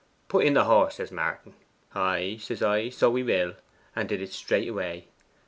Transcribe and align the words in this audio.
'"Put 0.29 0.45
in 0.45 0.55
the 0.55 0.63
horse," 0.63 0.95
says 0.95 1.11
Martin. 1.11 1.53
"Ay," 1.93 2.37
says 2.41 2.63
I, 2.63 2.89
"so 2.89 3.11
we 3.11 3.21
will;" 3.21 3.53
and 3.95 4.09
did 4.09 4.19
it 4.19 4.33
straightway. 4.33 5.05